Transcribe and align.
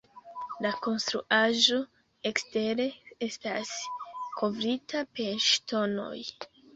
La 0.65 0.69
konstruaĵo 0.85 1.75
ekstere 2.29 2.87
estas 3.27 3.73
kovrita 4.39 5.03
per 5.19 5.37
ŝtonoj. 5.49 6.19